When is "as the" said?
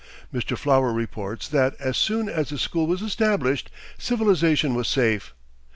2.27-2.57